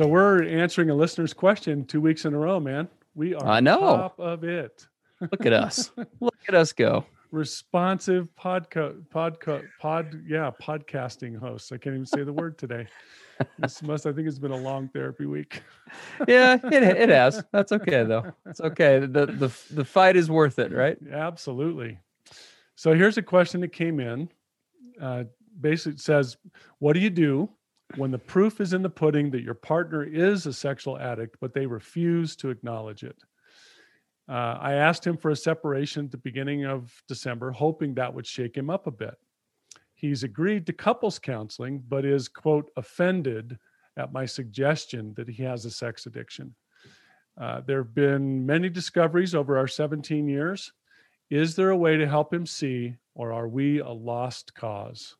[0.00, 2.88] So we're answering a listener's question two weeks in a row, man.
[3.14, 3.80] We are I know.
[3.80, 4.86] top of it.
[5.20, 5.90] Look at us.
[6.20, 7.04] Look at us go.
[7.32, 11.70] Responsive podco podco pod yeah, podcasting hosts.
[11.70, 12.86] I can't even say the word today.
[13.58, 15.62] This must I think it's been a long therapy week.
[16.26, 17.44] Yeah, it, it has.
[17.52, 18.32] That's okay though.
[18.46, 19.00] It's okay.
[19.00, 20.96] The the the fight is worth it, right?
[21.12, 21.98] Absolutely.
[22.74, 24.30] So here's a question that came in.
[24.98, 25.24] Uh,
[25.60, 26.38] basically it says,
[26.78, 27.50] what do you do
[27.96, 31.54] when the proof is in the pudding that your partner is a sexual addict, but
[31.54, 33.16] they refuse to acknowledge it.
[34.28, 38.26] Uh, I asked him for a separation at the beginning of December, hoping that would
[38.26, 39.14] shake him up a bit.
[39.94, 43.58] He's agreed to couples counseling, but is, quote, offended
[43.96, 46.54] at my suggestion that he has a sex addiction.
[47.40, 50.72] Uh, there have been many discoveries over our 17 years.
[51.28, 55.16] Is there a way to help him see, or are we a lost cause?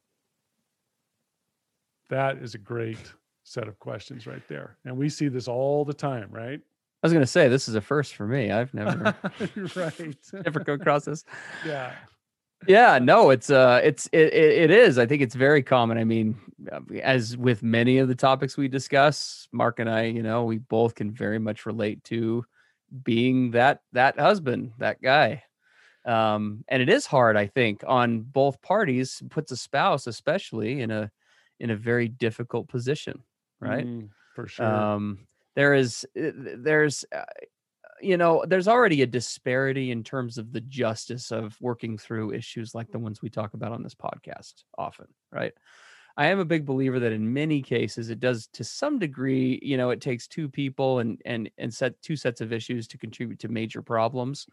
[2.11, 2.99] That is a great
[3.45, 4.77] set of questions right there.
[4.85, 6.61] And we see this all the time, right?
[6.61, 8.51] I was going to say this is a first for me.
[8.51, 9.17] I've never
[9.77, 10.17] right.
[10.33, 11.25] never come across this.
[11.65, 11.95] Yeah.
[12.69, 14.99] Yeah, no, it's uh it's it, it is.
[14.99, 15.97] I think it's very common.
[15.97, 16.37] I mean,
[16.71, 20.59] uh, as with many of the topics we discuss, Mark and I, you know, we
[20.59, 22.45] both can very much relate to
[23.03, 25.43] being that that husband, that guy.
[26.05, 30.91] Um and it is hard, I think, on both parties, puts a spouse especially in
[30.91, 31.11] a
[31.61, 33.23] in a very difficult position,
[33.61, 33.87] right?
[33.87, 34.67] Mm, for sure.
[34.67, 37.25] Um, there is, uh, there's, uh,
[38.01, 42.75] you know, there's already a disparity in terms of the justice of working through issues
[42.75, 45.53] like the ones we talk about on this podcast often, right?
[46.17, 49.77] I am a big believer that in many cases it does to some degree, you
[49.77, 53.39] know, it takes two people and and and set two sets of issues to contribute
[53.41, 54.47] to major problems.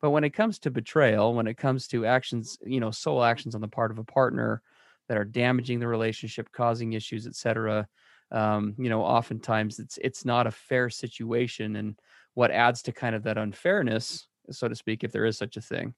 [0.00, 3.54] But when it comes to betrayal, when it comes to actions, you know, sole actions
[3.54, 4.62] on the part of a partner,
[5.10, 7.88] that are damaging the relationship, causing issues, etc.
[8.30, 11.98] Um, you know, oftentimes it's it's not a fair situation, and
[12.34, 15.60] what adds to kind of that unfairness, so to speak, if there is such a
[15.60, 15.94] thing,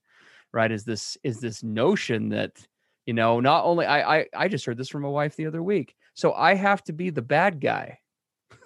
[0.50, 0.72] right?
[0.72, 2.52] Is this is this notion that
[3.04, 5.62] you know not only I I, I just heard this from a wife the other
[5.62, 7.98] week, so I have to be the bad guy.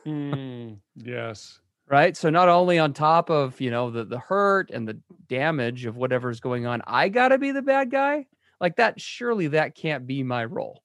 [0.06, 1.60] mm, yes.
[1.88, 2.16] Right.
[2.16, 5.96] So not only on top of you know the the hurt and the damage of
[5.96, 8.26] whatever's going on, I got to be the bad guy
[8.60, 10.82] like that surely that can't be my role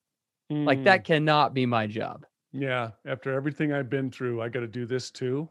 [0.52, 0.66] mm.
[0.66, 4.68] like that cannot be my job yeah after everything i've been through i got to
[4.68, 5.48] do this too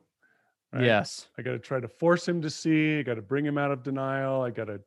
[0.72, 0.84] right?
[0.84, 3.58] yes i got to try to force him to see i got to bring him
[3.58, 4.80] out of denial i got to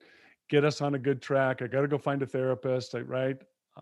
[0.49, 3.37] get us on a good track i got to go find a therapist right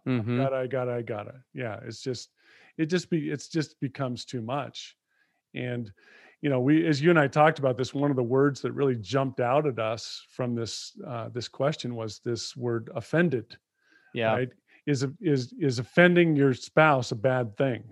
[0.07, 0.39] mm-hmm.
[0.39, 2.29] i gotta i gotta i gotta yeah it's just
[2.77, 4.95] it just be it's just becomes too much
[5.53, 5.91] and
[6.41, 8.71] you know we as you and i talked about this one of the words that
[8.73, 13.57] really jumped out at us from this uh, this question was this word offended
[14.13, 14.49] yeah right
[14.85, 17.83] is is is offending your spouse a bad thing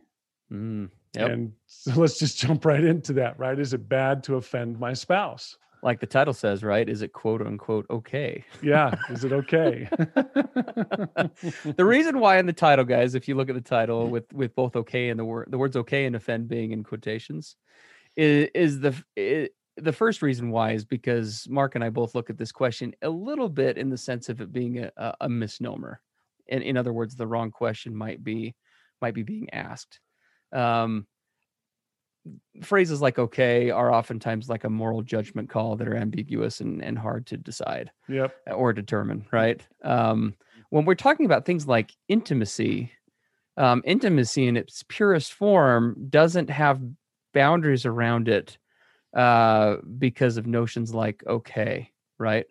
[0.52, 1.30] mm, yep.
[1.30, 4.94] and so let's just jump right into that right is it bad to offend my
[4.94, 6.88] spouse like the title says, right?
[6.88, 8.44] Is it quote unquote okay?
[8.62, 8.94] Yeah.
[9.10, 9.88] Is it okay?
[9.94, 14.54] the reason why in the title, guys, if you look at the title with with
[14.56, 17.56] both okay and the word the words okay and offend being in quotations,
[18.20, 22.30] is is the is, the first reason why is because Mark and I both look
[22.30, 26.02] at this question a little bit in the sense of it being a, a misnomer.
[26.48, 28.56] In, in other words, the wrong question might be
[29.02, 30.00] might be being asked.
[30.52, 31.08] Um,
[32.62, 36.98] phrases like okay are oftentimes like a moral judgment call that are ambiguous and, and
[36.98, 40.36] hard to decide yep or determine right um,
[40.70, 42.92] when we're talking about things like intimacy
[43.58, 46.82] um, intimacy in its purest form doesn't have
[47.34, 48.58] boundaries around it
[49.16, 52.46] uh, because of notions like okay right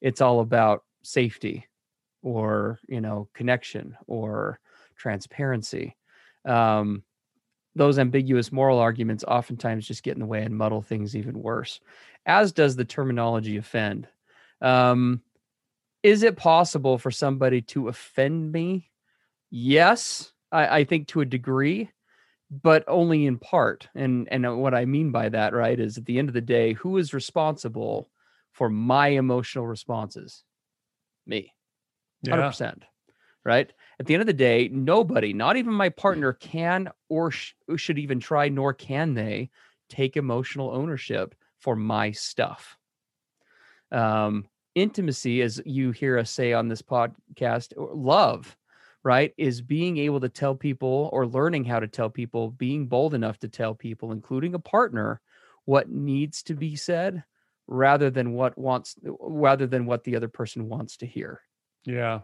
[0.00, 1.66] it's all about safety
[2.22, 4.58] or you know connection or
[4.96, 5.96] transparency
[6.44, 7.02] um,
[7.78, 11.80] those ambiguous moral arguments oftentimes just get in the way and muddle things even worse,
[12.26, 14.08] as does the terminology offend.
[14.60, 15.22] Um,
[16.02, 18.90] is it possible for somebody to offend me?
[19.50, 21.90] Yes, I, I think to a degree,
[22.50, 23.88] but only in part.
[23.94, 26.72] And and what I mean by that, right, is at the end of the day,
[26.74, 28.10] who is responsible
[28.52, 30.44] for my emotional responses?
[31.26, 31.52] Me,
[32.26, 32.48] hundred yeah.
[32.48, 32.84] percent
[33.48, 33.72] right?
[33.98, 37.98] At the end of the day, nobody, not even my partner, can or sh- should
[37.98, 39.48] even try, nor can they
[39.88, 42.76] take emotional ownership for my stuff.
[43.90, 48.54] Um, intimacy, as you hear us say on this podcast, love,
[49.08, 53.14] right, is being able to tell people or learning how to tell people, being bold
[53.14, 55.20] enough to tell people, including a partner,
[55.64, 57.24] what needs to be said
[57.66, 61.42] rather than what wants rather than what the other person wants to hear
[61.84, 62.20] yeah.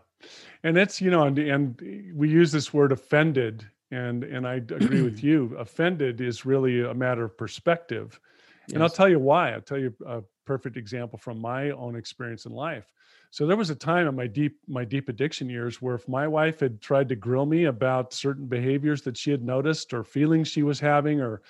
[0.63, 5.03] And it's, you know, and, and we use this word offended and and I agree
[5.03, 5.55] with you.
[5.59, 8.19] Offended is really a matter of perspective.
[8.67, 8.75] Yes.
[8.75, 9.53] And I'll tell you why.
[9.53, 12.93] I'll tell you a perfect example from my own experience in life.
[13.31, 16.29] So there was a time in my deep my deep addiction years where if my
[16.29, 20.49] wife had tried to grill me about certain behaviors that she had noticed or feelings
[20.49, 21.43] she was having or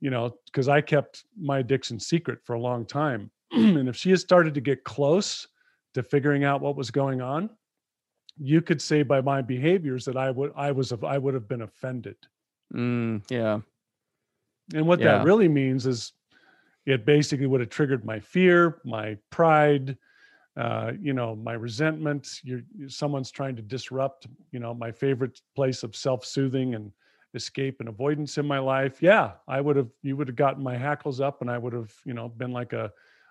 [0.00, 3.30] you know, because I kept my addiction secret for a long time.
[3.50, 5.48] and if she had started to get close
[5.94, 7.50] to figuring out what was going on,
[8.38, 11.62] you could say by my behaviors that I would I was I would have been
[11.62, 12.16] offended.
[12.74, 13.60] Mm, yeah.
[14.74, 15.18] And what yeah.
[15.18, 16.12] that really means is
[16.88, 19.98] it basically would have triggered my fear, my pride,
[20.56, 22.40] uh, you know, my resentment.
[22.42, 26.90] You're someone's trying to disrupt, you know, my favorite place of self-soothing and
[27.34, 29.02] escape and avoidance in my life.
[29.02, 31.92] Yeah, I would have you would have gotten my hackles up and I would have,
[32.06, 32.90] you know, been like a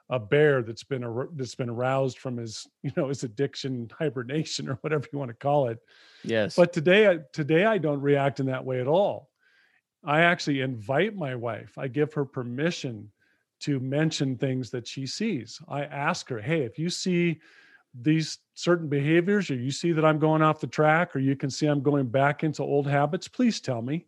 [0.10, 4.70] a bear that's been a, that's been aroused from his you know his addiction hibernation
[4.70, 5.80] or whatever you want to call it
[6.24, 9.30] yes but today today i don't react in that way at all
[10.06, 13.12] i actually invite my wife i give her permission
[13.60, 17.40] to mention things that she sees i ask her hey if you see
[18.00, 21.50] these certain behaviors or you see that i'm going off the track or you can
[21.50, 24.06] see i'm going back into old habits please tell me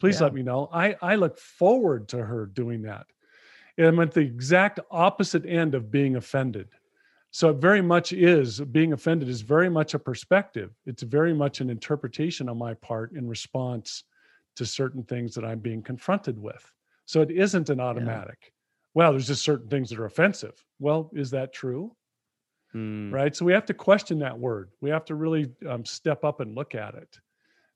[0.00, 0.24] please yeah.
[0.24, 3.06] let me know i i look forward to her doing that
[3.78, 6.68] I'm at the exact opposite end of being offended.
[7.30, 10.72] So it very much is being offended is very much a perspective.
[10.84, 14.04] It's very much an interpretation on my part in response
[14.56, 16.70] to certain things that I'm being confronted with.
[17.06, 18.52] So it isn't an automatic.
[18.94, 20.62] Well, there's just certain things that are offensive.
[20.78, 21.94] Well, is that true?
[22.74, 23.12] Mm.
[23.12, 23.34] Right.
[23.34, 24.70] So we have to question that word.
[24.80, 27.18] We have to really um, step up and look at it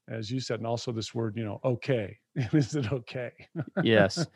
[0.08, 2.16] as you said, and also this word, you know, okay.
[2.52, 3.32] is it okay?
[3.82, 4.26] yes,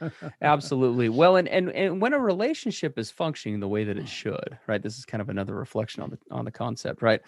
[0.42, 1.08] absolutely.
[1.08, 4.82] Well, and, and and when a relationship is functioning the way that it should, right?
[4.82, 7.20] This is kind of another reflection on the on the concept, right?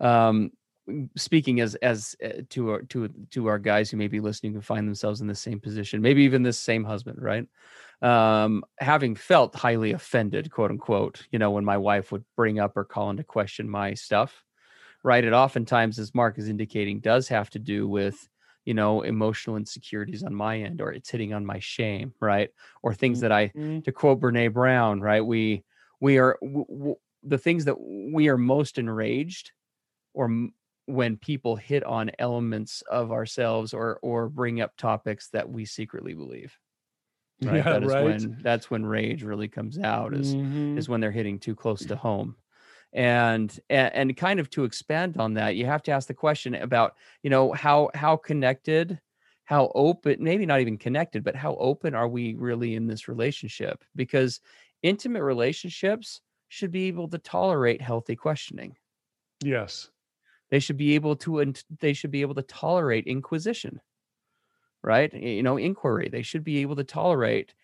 [0.00, 0.50] Um,
[1.16, 4.60] speaking as as uh, to our to to our guys who may be listening who
[4.60, 7.46] find themselves in the same position, maybe even this same husband, right?
[8.02, 12.76] Um, having felt highly offended, quote unquote, you know, when my wife would bring up
[12.76, 14.44] or call into question my stuff
[15.04, 15.22] right?
[15.22, 18.28] It oftentimes, as Mark is indicating, does have to do with
[18.64, 22.48] you know emotional insecurities on my end or it's hitting on my shame right
[22.82, 23.80] or things that i mm-hmm.
[23.80, 25.62] to quote brene brown right we
[26.00, 29.52] we are w- w- the things that we are most enraged
[30.14, 30.54] or m-
[30.86, 36.14] when people hit on elements of ourselves or or bring up topics that we secretly
[36.14, 36.58] believe
[37.44, 37.56] right?
[37.56, 38.04] Yeah, that is right.
[38.04, 40.78] when that's when rage really comes out is mm-hmm.
[40.78, 42.36] is when they're hitting too close to home.
[42.92, 46.54] And, and and kind of to expand on that you have to ask the question
[46.54, 49.00] about you know how how connected
[49.44, 53.82] how open maybe not even connected but how open are we really in this relationship?
[53.96, 54.40] Because
[54.82, 58.76] intimate relationships should be able to tolerate healthy questioning.
[59.42, 59.90] Yes.
[60.50, 63.80] They should be able to and they should be able to tolerate inquisition
[64.84, 65.12] right?
[65.12, 67.54] You know inquiry they should be able to tolerate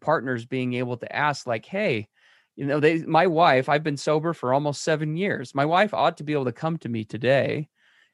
[0.00, 2.08] partners being able to ask like hey
[2.56, 5.54] you know they my wife i've been sober for almost seven years.
[5.54, 7.68] My wife ought to be able to come to me today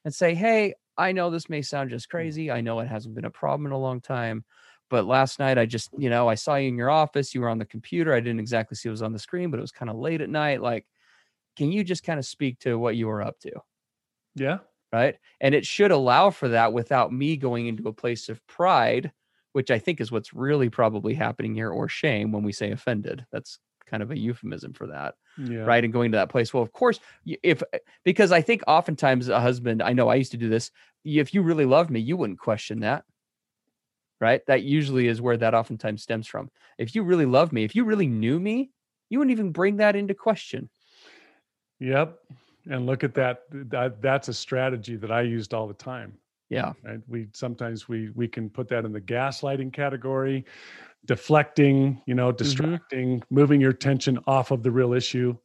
[0.05, 2.17] and say hey i know this may sound just hmm.
[2.17, 2.51] crazy.
[2.51, 4.45] I know it hasn't been a problem in a long time
[4.89, 7.33] but last night i just you know i saw you in your office.
[7.35, 8.13] You were on the computer.
[8.13, 10.21] I didn't exactly see what was on the screen but it was kind of late
[10.21, 10.85] at night like
[11.55, 13.51] can you just kind of speak to what you were up to?
[14.35, 14.59] Yeah.
[14.93, 15.17] Right?
[15.41, 19.11] And it should allow for that without me going into a place of pride
[19.53, 23.25] which i think is what's really probably happening here or shame when we say offended.
[23.31, 25.59] That's kind of a euphemism for that Yeah.
[25.65, 25.83] right?
[25.83, 26.53] And going to that place.
[26.53, 30.31] Well of course if eh, because i think oftentimes a husband i know i used
[30.31, 30.71] to do this
[31.05, 33.05] if you really loved me you wouldn't question that
[34.21, 34.45] right?
[34.45, 36.49] That usually is where that oftentimes stems from.
[36.77, 38.71] If you really loved me if you really knew me
[39.09, 40.69] you wouldn't even bring that into question.
[41.79, 42.19] Yep.
[42.69, 43.43] And look at that.
[43.51, 46.17] That that's a strategy that I used all the time.
[46.49, 46.99] yeah Right.
[47.07, 50.45] We sometimes we we can put that in the gaslighting category,
[51.05, 55.35] deflecting, you know, distracting, moving your attention off of the real issue.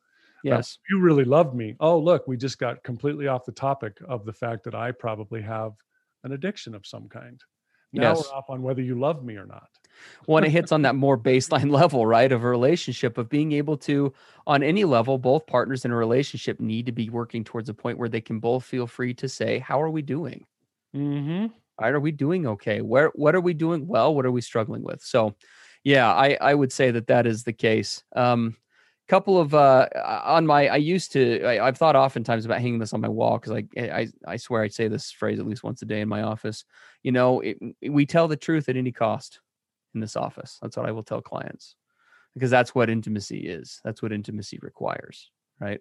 [0.51, 1.75] Uh, yes you really loved me.
[1.81, 5.43] Oh, look, we just got completely off the topic of the fact that I probably
[5.43, 5.73] have
[6.25, 7.41] an addiction of some kind.
[7.93, 8.29] Now Yes.
[8.29, 9.69] we're off on whether you love me or not.
[10.27, 13.77] When it hits on that more baseline level, right, of a relationship, of being able
[13.79, 14.13] to,
[14.47, 17.99] on any level, both partners in a relationship need to be working towards a point
[17.99, 20.45] where they can both feel free to say, How are we doing?
[20.95, 21.47] Mm-hmm.
[21.81, 21.95] Right?
[21.95, 22.81] Are we doing okay?
[22.81, 24.15] Where, what are we doing well?
[24.15, 25.01] What are we struggling with?
[25.03, 25.37] So,
[25.85, 28.03] yeah, I, I would say that that is the case.
[28.17, 28.57] Um,
[29.09, 29.89] couple of uh
[30.25, 33.39] on my i used to I, i've thought oftentimes about hanging this on my wall
[33.39, 36.09] because I, I i swear i say this phrase at least once a day in
[36.09, 36.65] my office
[37.03, 37.57] you know it,
[37.89, 39.41] we tell the truth at any cost
[39.95, 40.59] in this office.
[40.63, 41.75] That's what i will tell clients
[42.35, 43.81] because that's what intimacy is.
[43.85, 45.31] That's what intimacy requires
[45.61, 45.81] right?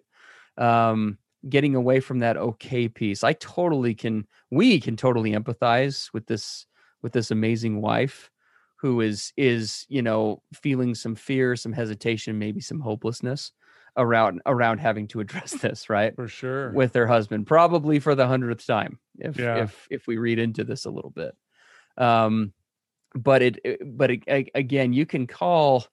[0.56, 3.22] Um getting away from that okay piece.
[3.22, 6.66] I totally can we can totally empathize with this
[7.02, 8.30] with this amazing wife
[8.76, 13.52] who is is you know feeling some fear some hesitation maybe some hopelessness
[13.96, 16.14] around around having to address this right?
[16.16, 16.72] For sure.
[16.72, 19.62] with their husband probably for the hundredth time if Yeah.
[19.64, 21.36] if if we read into this a little bit.
[21.96, 22.52] Um
[23.22, 24.10] but it, it- but
[24.54, 25.86] again you can call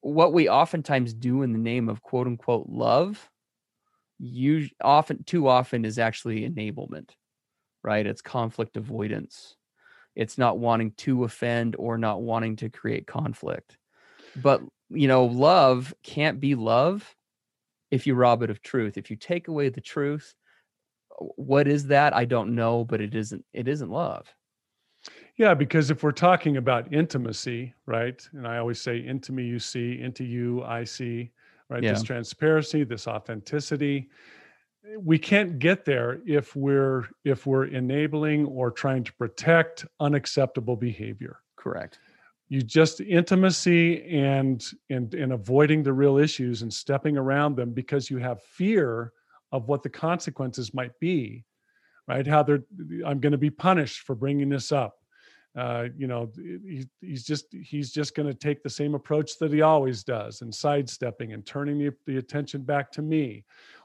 [0.00, 3.30] what we oftentimes do in the name of quote unquote love
[4.18, 7.10] you often too often is actually enablement
[7.84, 8.06] right?
[8.06, 9.56] It's conflict avoidance.
[10.16, 13.78] It's not wanting to offend or not wanting to create conflict.
[14.36, 17.16] But you know love can't be love
[17.90, 18.98] if you rob it of truth.
[18.98, 20.34] If you take away the truth
[21.36, 22.14] what is that?
[22.16, 24.34] I don't know but it isn't it isn't love
[25.36, 28.20] Yeah, because if we're talking about intimacy, right?
[28.32, 31.32] And I always say, into me you see, into you I see,
[31.68, 31.82] right?
[31.82, 34.10] This transparency, this authenticity.
[34.98, 41.38] We can't get there if we're if we're enabling or trying to protect unacceptable behavior.
[41.56, 41.98] correct
[42.48, 48.10] You just intimacy and and and avoiding the real issues and stepping around them because
[48.10, 49.12] you have fear
[49.52, 51.44] of what the consequences might be,
[52.08, 52.26] right?
[52.26, 52.64] How they're
[53.06, 55.02] I'm going to be punished for bringing this up
[55.56, 59.52] uh, you know, he, he's just he's just going to take the same approach that
[59.52, 63.44] he always does and sidestepping and turning the, the attention back to me.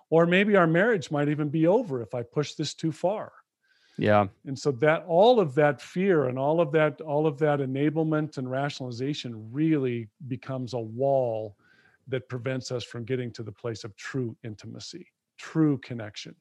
[0.09, 3.33] Or maybe our marriage might even be over if I push this too far.
[3.97, 7.59] yeah And so that all of that fear and all of that all of that
[7.59, 11.57] enablement and rationalization really becomes a wall
[12.07, 16.33] that prevents us from getting to the place of true intimacy, true connection.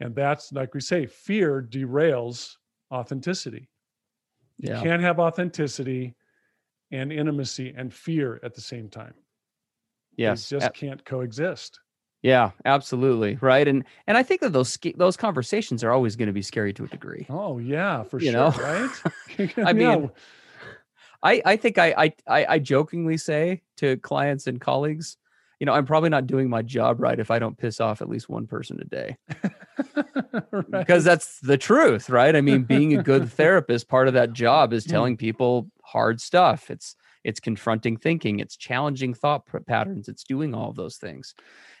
[0.00, 2.56] And that's like we say, fear derails
[2.92, 3.68] authenticity.
[4.60, 6.16] You yeah can't have authenticity
[6.90, 9.14] and intimacy and fear at the same time.
[10.16, 11.80] yes They just can't coexist.
[12.22, 16.32] yeah absolutely right and and i think that those those conversations are always going to
[16.32, 18.52] be scary to a degree Oh yeah, for You sure, know?
[18.52, 19.04] right?
[19.64, 20.10] I Yeah, mean,
[21.22, 25.16] I I think I I I jokingly say to clients and colleagues,
[25.60, 28.08] you know, I'm probably not doing my job right if I don't piss off at
[28.08, 29.16] least one person a day
[30.52, 30.70] right.
[30.70, 32.34] because that's the truth, right?
[32.36, 34.90] I mean, being a good therapist, part of that job is Mm.
[34.90, 36.70] telling people hard stuff.
[36.70, 41.34] It's it's confronting thinking, it's challenging thought patterns, it's doing all of those things.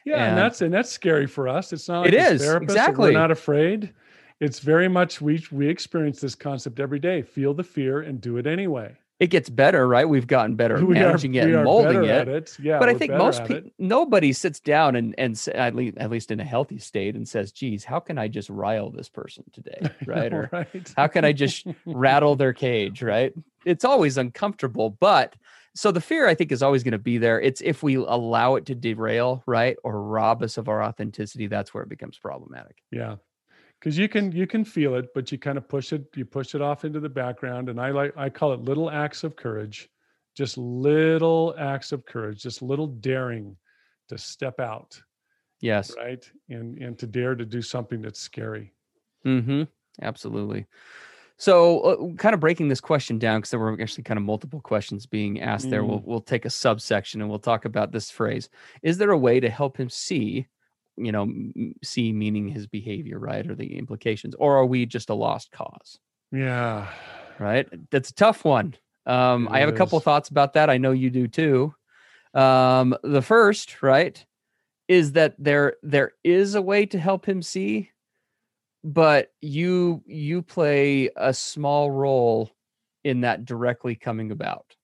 [0.04, 1.72] yeah, and, and- that's and that's scary for us.
[1.72, 3.10] It's not like It is, exactly.
[3.12, 3.94] We're not afraid.
[4.40, 7.22] It's very much we we experience this concept every day.
[7.22, 8.94] Feel the fear and do it anyway.
[9.20, 10.08] It gets better, right?
[10.08, 12.28] We've gotten better at We are, managing it and molding it.
[12.28, 12.56] it.
[12.60, 16.30] Yeah, but I think most people, nobody sits down and and at least at least
[16.30, 19.80] in a healthy state and says, "Geez, how can I just rile this person today?"
[20.06, 20.32] Right?
[20.32, 20.92] Or right.
[20.96, 23.02] how can I just rattle their cage?
[23.02, 23.34] Right?
[23.64, 25.34] It's always uncomfortable, but
[25.74, 27.40] so the fear I think is always going to be there.
[27.40, 31.72] It's if we allow it to derail, right, or rob us of our authenticity, that's
[31.72, 32.82] where it becomes problematic.
[32.90, 33.16] Yeah.
[33.80, 36.54] Cause you can you can feel it, but you kind of push it, you push
[36.56, 37.68] it off into the background.
[37.68, 39.88] And I like I call it little acts of courage,
[40.36, 43.56] just little acts of courage, just little daring
[44.08, 45.00] to step out,
[45.60, 45.94] Yes.
[45.96, 46.28] right?
[46.48, 48.72] And and to dare to do something that's scary.
[49.24, 49.62] Mm-hmm.
[50.02, 50.66] Absolutely.
[51.40, 54.60] So, uh, kind of breaking this question down because there were actually kind of multiple
[54.60, 55.84] questions being asked there.
[55.84, 56.04] We'll Mm.
[56.04, 58.48] we'll take a subsection and we'll talk about this phrase.
[58.82, 60.48] Is there a way to help him see,
[60.98, 61.32] you know,
[61.82, 65.98] see meaning his behavior, right, or the implications, or are we just a lost cause,
[66.32, 66.88] Yeah.
[67.38, 67.68] right?
[67.90, 68.74] That's a tough one.
[69.06, 70.04] Um, It I have a couple is.
[70.04, 70.68] thoughts about that.
[70.70, 71.74] I know you do too.
[72.34, 74.24] Um, the first, right,
[74.88, 77.90] is that there there is a way to help him see,
[78.84, 82.50] but you you play a small role
[83.04, 84.74] in that directly coming about.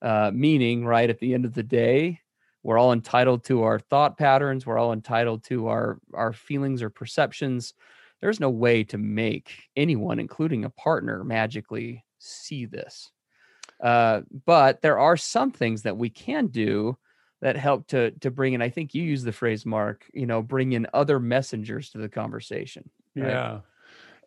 [0.00, 2.20] Uh, meaning, right at the end of the day,
[2.62, 4.64] we're all entitled to our thought patterns.
[4.64, 7.74] We're all entitled to our our feelings or perceptions.
[8.20, 13.10] There's no way to make anyone, including a partner, magically see this.
[13.82, 16.96] Uh, but there are some things that we can do
[17.40, 18.62] that help to to bring in.
[18.62, 20.06] I think you use the phrase, Mark.
[20.14, 22.88] You know, bring in other messengers to the conversation.
[23.16, 23.28] right?
[23.28, 23.60] Yeah.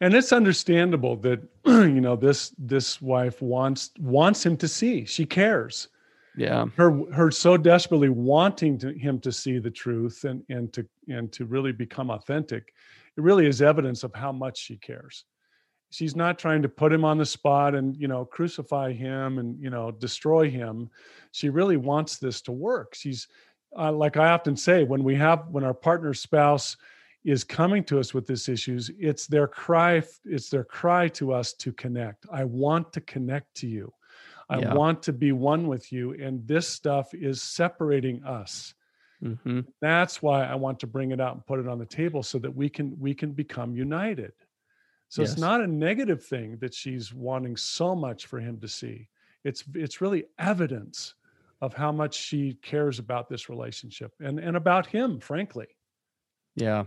[0.02, 5.06] And it's understandable that you know this this wife wants wants him to see.
[5.06, 5.88] She cares.
[6.38, 6.66] Yeah.
[6.76, 11.32] Her her so desperately wanting to, him to see the truth and and to and
[11.34, 12.74] to really become authentic.
[13.18, 15.26] It really is evidence of how much she cares.
[15.92, 19.60] She's not trying to put him on the spot and you know crucify him and
[19.62, 20.90] you know destroy him.
[21.32, 22.96] She really wants this to work.
[22.96, 23.28] She's
[23.78, 26.76] uh, like I often say when we have when our partner spouse
[27.24, 31.54] is coming to us with these issues it's their cry it's their cry to us
[31.54, 33.92] to connect i want to connect to you
[34.50, 34.74] i Yeah.
[34.74, 38.74] want to be one with you and this stuff is separating us
[39.22, 42.24] hmm that's why i want to bring it out and put it on the table
[42.24, 44.34] so that we can we can become united
[45.10, 45.32] so Yes.
[45.32, 49.08] it's not a negative thing that she's wanting so much for him to see
[49.44, 51.16] it's it's really evidence
[51.62, 55.68] of how much she cares about this relationship and and about him frankly
[56.56, 56.86] Yeah.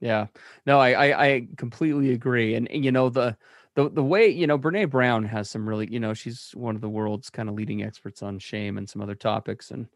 [0.00, 0.28] Yeah.
[0.66, 2.54] No, I, I I completely agree.
[2.54, 3.36] And, and, you know, the
[3.84, 6.80] the the way, you know, Brene Brown has some really, you know, she's one of
[6.80, 9.70] the world's kind of leading experts on shame and some other topics.
[9.70, 9.88] And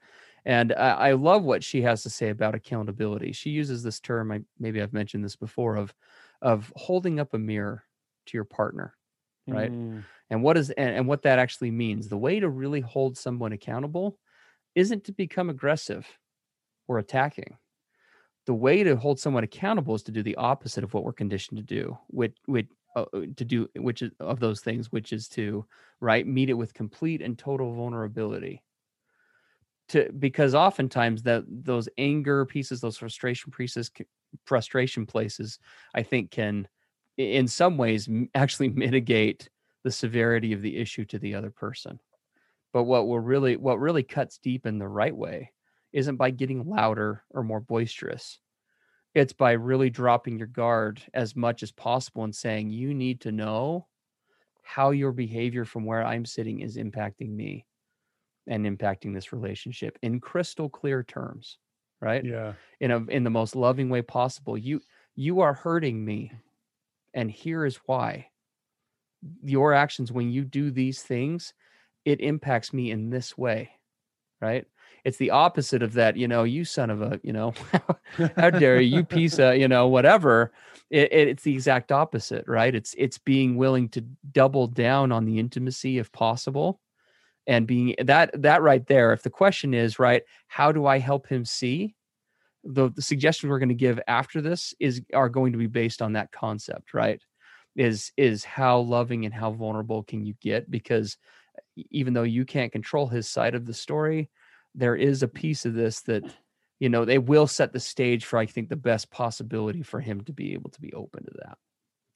[0.45, 3.33] and I, I love what she has to say about accountability.
[3.33, 5.95] She uses this term, I maybe I've mentioned this before, of
[6.43, 7.85] of holding up a mirror
[8.27, 8.95] to your partner.
[9.51, 9.73] Right.
[9.73, 12.09] Mm, And what is and, and what that actually means.
[12.09, 14.19] The way to really hold someone accountable
[14.75, 16.07] isn't to become aggressive
[16.89, 17.59] or attacking
[18.47, 21.57] the way to hold someone accountable is to do the opposite of what we're conditioned
[21.59, 25.29] to do which which uh, uh, to do which is of those things which is
[25.29, 25.65] to
[26.01, 28.63] right meet it with complete and total vulnerability
[29.89, 33.91] to because oftentimes that those anger pieces those frustration pieces
[34.45, 35.59] frustration places
[35.95, 36.67] i think can
[37.17, 39.49] in some ways actually mitigate
[39.85, 41.99] the severity of the issue to the other person
[42.73, 45.51] but what will really what really cuts deep in the right way
[45.95, 48.41] isn't by getting louder or more boisterous.
[49.15, 53.33] It's by really dropping your guard as much as possible and saying, you need to
[53.33, 53.89] know
[54.63, 57.67] how your behavior from where I'm sitting is impacting me
[58.47, 61.59] and impacting this relationship in crystal clear terms,
[62.01, 62.27] right?
[62.27, 64.59] yeah In a in the most loving way possible.
[64.59, 64.83] You
[65.17, 66.33] you are hurting me.
[67.15, 68.31] And here is why.
[69.43, 71.55] Your actions when you do these things,
[72.05, 73.73] it impacts me in this way,
[74.41, 74.67] right?
[75.05, 77.53] It's the opposite of that, you know, you son of a, you know,
[78.37, 80.53] how dare you, you piece of, you know, whatever.
[80.91, 82.75] It, it, it's the exact opposite, right?
[82.75, 84.01] It's it's being willing to
[84.33, 86.81] double down on the intimacy if possible,
[87.47, 89.13] and being that that right there.
[89.13, 91.95] If the question is right, how do I help him see?
[92.67, 96.01] The, the suggestions we're going to give after this is are going to be based
[96.01, 97.21] on that concept, right?
[97.77, 100.71] Is is how loving and how vulnerable can you get?
[100.71, 101.19] Because
[101.91, 104.31] even though you can't control his side of the story,
[104.75, 106.25] there is a piece of this that
[106.81, 110.21] you know they will set the stage for i think the best possibility for him
[110.23, 111.59] to be able to be open to that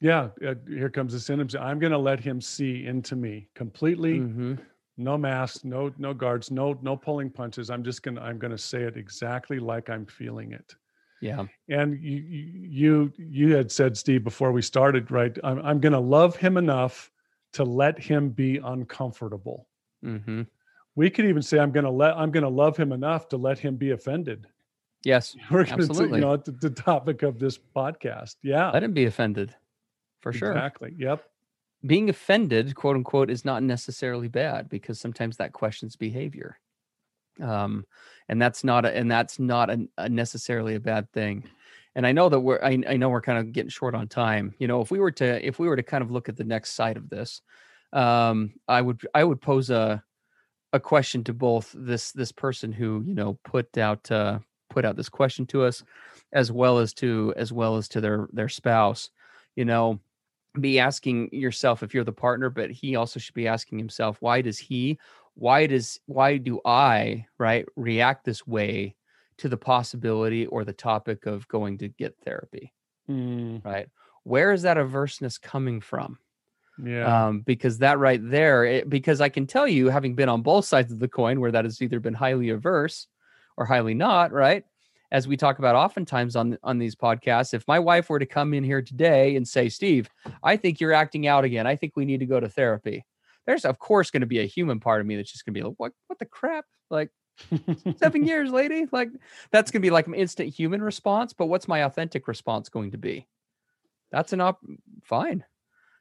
[0.00, 1.54] Yeah, uh, here comes the sentence.
[1.54, 4.20] I'm going to let him see into me completely.
[4.20, 4.58] Mhm.
[4.96, 7.70] No mask, no no guards, no no pulling punches.
[7.70, 10.74] I'm just gonna I'm gonna say it exactly like I'm feeling it.
[11.20, 15.36] yeah And you you you had said Steve before we started, right?
[15.44, 17.12] I'm I'm going to love him enough
[17.52, 19.68] to let him be uncomfortable.
[20.02, 20.42] hmm
[20.98, 23.36] We could even say I'm going to let I'm going to love him enough to
[23.36, 24.48] let him be offended.
[25.04, 26.18] yes We're going to Absolutely.
[26.18, 28.34] you know the, the topic of this podcast.
[28.42, 28.72] Yeah.
[28.72, 29.54] let him be offended
[30.22, 30.94] for sure Exactly.
[30.98, 31.22] Yep.
[31.86, 36.58] being offended quote unquote is not necessarily bad because sometimes that questions behavior
[37.40, 37.84] um
[38.28, 41.44] and that's not a, and that's not a, a necessarily a bad thing
[41.94, 44.52] and i know that we're I, I know we're kind of getting short on time
[44.58, 46.42] you know if we were to if we were to kind of look at the
[46.42, 47.40] next side of this
[47.92, 50.02] um i would i would pose a
[50.72, 54.38] a question to both this this person who you know put out uh,
[54.70, 55.82] put out this question to us,
[56.32, 59.10] as well as to as well as to their their spouse.
[59.56, 60.00] You know,
[60.60, 64.42] be asking yourself if you're the partner, but he also should be asking himself, why
[64.42, 64.98] does he,
[65.34, 68.96] why does, why do I, right, react this way
[69.38, 72.72] to the possibility or the topic of going to get therapy,
[73.08, 73.88] Mm, right?
[74.24, 76.18] Where is that averseness coming from?
[76.82, 77.26] Yeah.
[77.26, 80.64] Um, because that right there, it, because I can tell you, having been on both
[80.64, 83.06] sides of the coin, where that has either been highly averse
[83.56, 84.64] or highly not, right?
[85.10, 88.54] As we talk about oftentimes on on these podcasts, if my wife were to come
[88.54, 90.08] in here today and say, "Steve,
[90.42, 91.66] I think you're acting out again.
[91.66, 93.04] I think we need to go to therapy,"
[93.46, 95.60] there's of course going to be a human part of me that's just going to
[95.60, 95.92] be like, "What?
[96.06, 97.10] What the crap?" Like
[97.96, 98.86] seven years, lady.
[98.92, 99.08] Like
[99.50, 101.32] that's going to be like an instant human response.
[101.32, 103.26] But what's my authentic response going to be?
[104.12, 104.60] That's an op.
[105.04, 105.44] Fine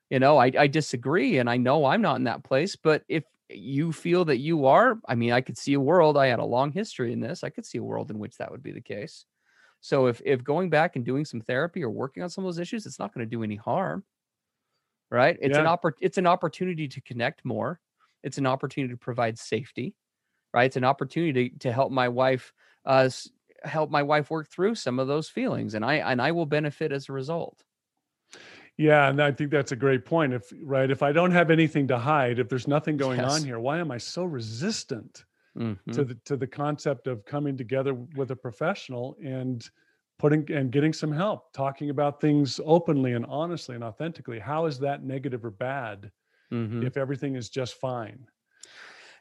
[0.10, 3.24] you know I, I disagree and i know i'm not in that place but if
[3.50, 6.46] you feel that you are i mean i could see a world i had a
[6.46, 8.82] long history in this i could see a world in which that would be the
[8.82, 9.26] case.
[9.82, 12.60] So if if going back and doing some therapy or working on some of those
[12.60, 14.06] issues it's not going to do any harm
[15.10, 15.38] right?
[15.42, 15.70] It's an Yeah.
[15.70, 17.80] oppor- it's an opportunity to connect more.
[18.24, 19.96] It's an opportunity to provide safety
[20.54, 20.66] right?
[20.66, 22.54] It's an opportunity to help my wife
[22.86, 23.10] uh
[23.64, 26.92] help my wife work through some of those feelings and i and i will benefit
[26.92, 27.64] as a result
[28.78, 30.34] Yeah, and I think that's a great point.
[30.34, 33.32] If right, if I don't have anything to hide, if there's nothing going Yes.
[33.32, 35.78] on here, why am I so resistant Mhm.
[35.94, 39.70] to the to the concept of coming together with a professional and
[40.20, 44.40] putting and getting some help, talking about things openly and honestly and authentically?
[44.40, 46.12] How is that negative or bad
[46.52, 46.82] Mhm.
[46.84, 48.28] if everything is just fine?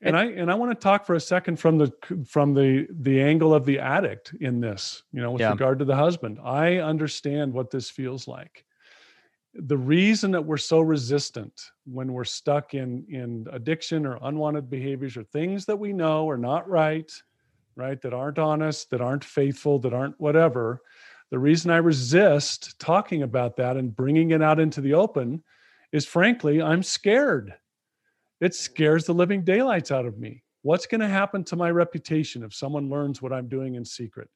[0.03, 1.92] And I and I want to talk for a second from the
[2.29, 5.51] from the the angle of the addict in this, you know, with Yeah.
[5.51, 6.38] regard to the husband.
[6.42, 8.64] I understand what this feels like
[9.59, 15.16] the reason that we're so resistant when we're stuck in in addiction or unwanted behaviors
[15.16, 17.11] or things that we know are not right
[17.75, 20.83] right that aren't honest that aren't faithful that aren't whatever
[21.31, 25.42] the reason i resist talking about that and bringing it out into the open
[25.92, 27.55] is frankly i'm scared.
[28.40, 30.42] It scares the living daylights out of me.
[30.61, 34.29] What's going to happen to my reputation if someone learns what i'm doing in secret?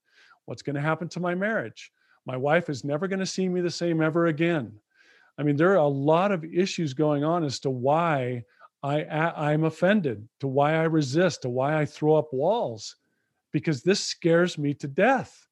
[0.47, 1.93] What's going to happen to my marriage?
[2.25, 4.73] My wife is never going to see me the same ever again
[5.41, 8.45] I mean, there are a lot of issues going on as to why
[8.83, 12.97] I I'm offended, to why I resist, to why I throw up walls,
[13.51, 15.49] because this scares me to death.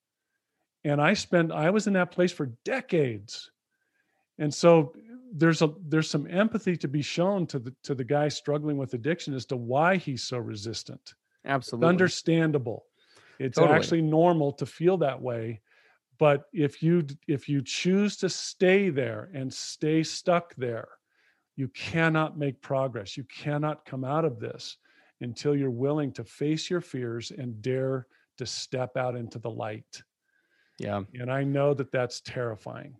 [0.85, 3.51] And I spent I was in that place for decades,
[4.38, 4.94] and so
[5.33, 8.92] there's a there's some empathy to be shown to the to the guy struggling with
[8.92, 11.01] addiction as to why he's so resistant.
[11.44, 12.85] It's absolutely understandable.
[13.38, 13.74] It's Totally.
[13.74, 15.62] actually normal to feel that way
[16.18, 20.88] but if you if you choose to stay there and stay stuck there
[21.57, 24.76] you cannot make progress you cannot come out of this
[25.20, 30.02] until you're willing to face your fears and dare to step out into the light
[30.78, 32.94] yeah and i know that that's terrifying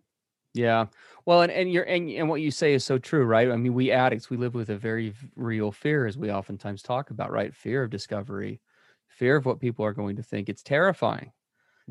[0.55, 0.87] Yeah.
[1.25, 3.51] Well, and, and you're and, and what you say is so true, right?
[3.51, 7.11] I mean, we addicts, we live with a very real fear, as we oftentimes talk
[7.11, 7.53] about, right?
[7.53, 8.59] Fear of discovery,
[9.07, 10.49] fear of what people are going to think.
[10.49, 11.31] It's terrifying.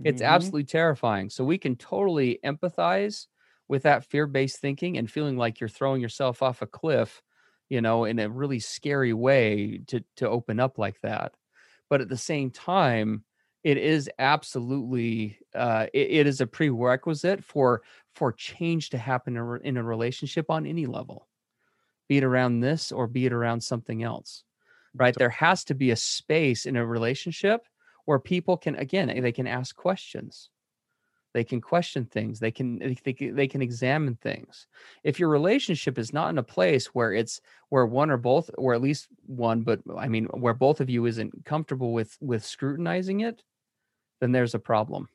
[0.05, 0.23] It's Mhm.
[0.23, 1.31] absolutely terrifying.
[1.31, 3.27] So we can totally empathize
[3.69, 7.23] with that fear-based thinking and feeling like you're throwing yourself off a cliff,
[7.69, 11.35] you know, in a really scary way to to open up like that.
[11.91, 13.25] But at the same time,
[13.65, 17.83] it is absolutely uh, it, it is a prerequisite for
[18.15, 21.29] for change to happen in a, in a relationship on any level,
[22.09, 24.45] be it around this or be it around something else,
[24.99, 25.19] right?
[25.19, 27.67] There has to be a space in a relationship
[28.09, 30.49] where people can again eh, they can ask questions.
[31.35, 34.67] They can question things they can they, they can- can examine things.
[35.05, 38.73] If your relationship is not in a place where it's where one or both or
[38.73, 43.21] at least one but i mean where both of you isn't comfortable with with scrutinizing
[43.21, 43.43] it
[44.21, 45.11] then there's a problem.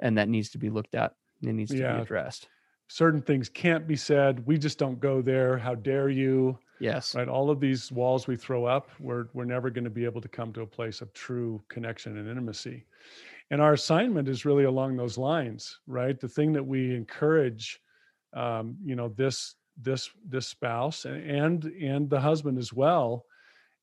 [0.00, 1.94] And that needs to be looked at it needs to Yeah.
[1.94, 2.48] be addressed.
[2.88, 7.14] Certain things can't be said we just don't go there how dare you yes.
[7.14, 7.28] right?
[7.28, 10.28] All of these walls we throw up we're we're never going to be able to
[10.28, 12.86] come to a place of true connection and intimacy.
[13.52, 16.18] And our assignment is really along those lines right?
[16.18, 17.80] The thing that we encourage
[18.34, 23.24] um, you know this this this spouse a- and and the husband as well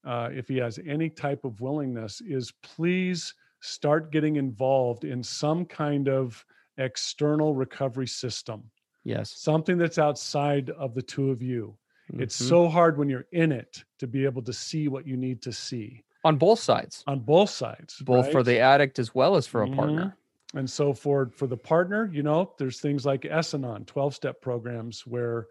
[0.05, 5.65] uh, if he has any type of willingness is please start getting involved in some
[5.65, 6.45] kind of
[6.77, 8.63] external recovery system.
[9.03, 9.31] Yes.
[9.31, 11.77] Something that's outside of the two of you
[12.13, 12.47] it's Mhm.
[12.49, 15.51] so hard when you're in it to be able to see what you need to
[15.51, 19.63] see on both sides on both sides both for the addict as well as for
[19.63, 19.75] a Mhm.
[19.75, 20.17] partner
[20.55, 25.05] and so for for the partner you know there's things like S-Anon 12 step programs
[25.05, 25.47] where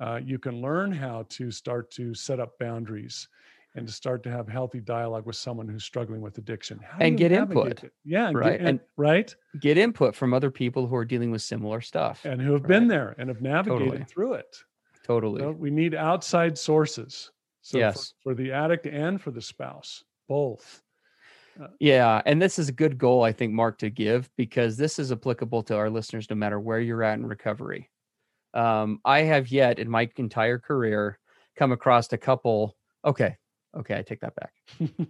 [0.00, 3.28] uh, you can learn how to start to set up boundaries
[3.76, 7.16] and to start to have healthy dialogue with someone who's struggling with addiction How And
[7.18, 7.92] get input, it?
[8.04, 8.50] yeah and right?
[8.52, 12.24] get, and, And- right Get input from other people who are dealing with similar stuff.
[12.24, 14.04] and who have been there and have navigated Totally.
[14.06, 14.64] through it
[15.10, 15.40] totally.
[15.40, 17.30] So we need outside sources
[17.62, 18.14] so Yes.
[18.22, 20.82] for, the addict and for the spouse both
[21.80, 25.10] Yeah, and this is a good goal I think Mark to give because this is
[25.10, 27.90] applicable to our listeners no matter where you're at in recovery.
[28.54, 31.18] Um, I have yet in my entire career
[31.56, 32.76] come across a couple.
[33.04, 33.36] Okay,
[33.76, 34.52] okay, I take that back.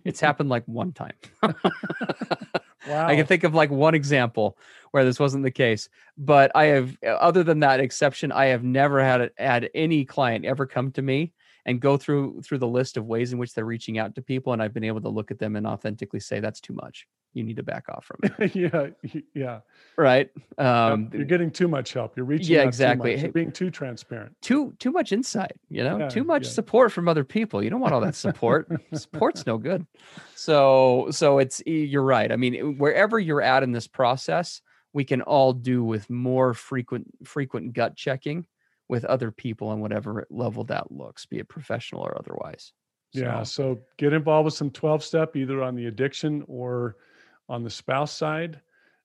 [0.04, 1.14] It's happened like one time.
[2.86, 4.58] wow I can think of like one example
[4.90, 5.88] where this wasn't the case,
[6.18, 10.04] but I have, uh, other than that exception, I have never had it, had any
[10.04, 11.32] client ever come to me
[11.64, 14.52] and go through through the list of ways in which they're reaching out to people,
[14.52, 17.06] and I've been able to look at them and authentically say that's too much.
[17.32, 18.54] You need to back off from it,
[19.04, 19.60] yeah yeah
[19.96, 20.30] right?
[20.58, 23.12] Um, you're getting too much help you're reaching yeah, out too exactly.
[23.14, 23.22] much.
[23.22, 26.50] You're being too transparent too too much insight you know Yeah, too much yeah.
[26.50, 29.86] support from other people you don't want all that support support's no good
[30.34, 34.60] so so it's you're right i mean wherever you're at in this process
[34.92, 38.46] we can all do with more frequent frequent gut checking
[38.88, 42.72] with other people on whatever level that looks be it professional or otherwise
[43.12, 43.42] Yeah.
[43.44, 46.96] So, So get involved with some 12 step, either on the addiction or
[47.50, 48.60] on the spouse side,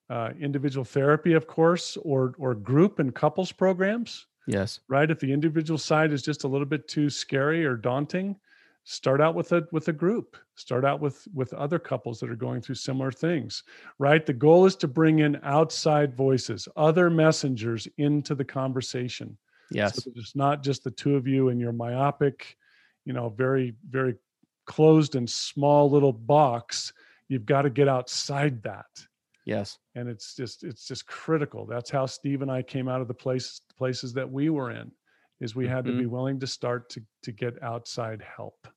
[0.09, 5.09] uh, individual therapy, of course, or, or group and couples programs, yes right?
[5.09, 8.35] If the individual side is just a little bit too scary or daunting,
[8.83, 12.35] start out with a, with a group, start out with, with other couples that are
[12.35, 13.63] going through similar things,
[13.97, 14.25] right?
[14.25, 19.37] The goal is to bring in outside voices, other messengers into the conversation.
[19.71, 22.57] yes So it's not just the two of you in your myopic,
[23.05, 24.15] you know, very, very
[24.65, 26.93] closed and small little box.
[27.27, 28.85] You've got to get outside that.
[29.45, 31.65] yes And it's just, it's just critical.
[31.65, 34.91] That's how Steve and I came out of the place places that we were in,
[35.39, 36.11] is we had to be mm-hmm.
[36.11, 38.67] willing to start to to get outside help.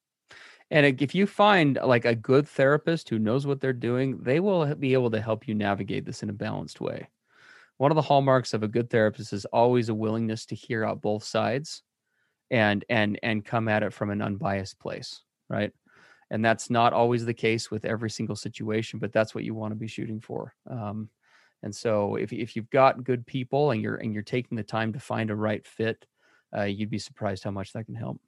[0.70, 4.40] And if if you find like a good therapist who knows what they're doing, they
[4.40, 7.08] will be able to help you navigate this in a balanced way.
[7.78, 11.00] One of the hallmarks of a good therapist is always a willingness to hear out
[11.00, 11.82] both sides
[12.50, 15.72] and and and come at it from an unbiased place, right?
[16.30, 19.72] And that's not always the case with every single situation, but that's what you want
[19.72, 20.54] to be shooting for.
[20.68, 21.08] Um,
[21.62, 24.92] and so if if you've got good people and you're and you're taking the time
[24.92, 26.06] to find a right fit,
[26.56, 28.20] uh, you'd be surprised how much that can help.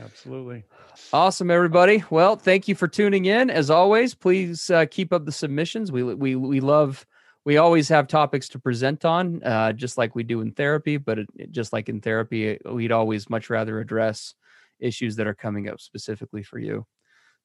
[0.00, 0.64] Absolutely.
[1.12, 2.04] Awesome, everybody.
[2.10, 3.50] Well, thank you for tuning in.
[3.50, 5.90] As always, please uh, keep up the submissions.
[5.92, 7.06] We we we love.
[7.44, 10.98] We always have topics to present on, uh, just like we do in therapy.
[10.98, 14.34] But it, it- just like in therapy, we'd always much rather address
[14.80, 16.86] issues that are coming up specifically for you.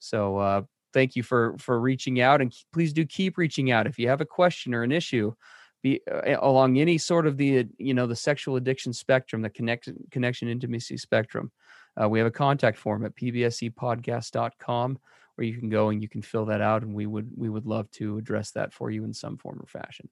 [0.04, 0.62] So, uh,
[0.92, 4.22] thank you for for reaching out, and please do keep reaching out if you have
[4.22, 5.34] a question or an issue.
[5.82, 9.98] Be uh, along any sort of the you know the sexual addiction spectrum, the connection
[10.12, 11.52] connection intimacy spectrum.
[12.00, 15.00] Uh, we have a contact form at pbsepodcast.com
[15.36, 17.66] where you can go and you can fill that out, and we would we would
[17.66, 20.10] love to address that for you in some form or fashion.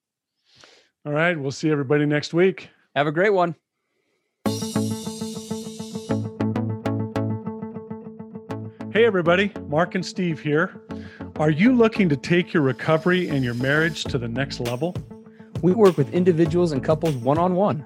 [1.06, 1.38] All right.
[1.38, 2.70] We'll see everybody next week.
[2.96, 3.56] Have a great one.
[8.94, 9.54] Hey, everybody.
[9.70, 10.82] Mark and Steve here.
[11.38, 14.98] Are you looking to take your recovery and your marriage to the next level?
[15.62, 17.86] We work with individuals and couples one on one.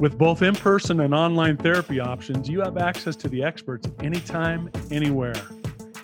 [0.00, 4.70] With both in person and online therapy options, you have access to the experts anytime,
[4.90, 5.34] anywhere.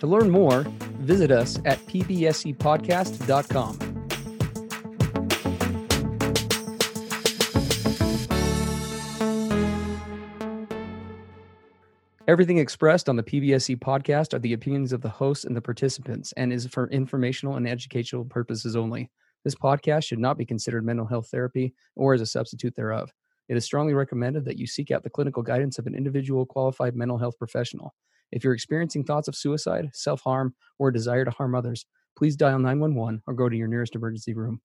[0.01, 0.65] To learn more,
[0.99, 3.86] visit us at pbsepodcast.com.
[12.29, 16.33] Everything expressed on the PBSE podcast are the opinions of the hosts and the participants
[16.37, 19.09] and is for informational and educational purposes only.
[19.45, 23.13] This podcast should not be considered mental health therapy or as a substitute thereof.
[23.49, 26.97] It is strongly recommended that you seek out the clinical guidance of an individual qualified
[26.97, 27.95] mental health professional.
[28.33, 31.87] If you're experiencing thoughts of suicide, self harm, or a desire to harm others,
[32.19, 34.61] please dial 911 or go to your nearest emergency room.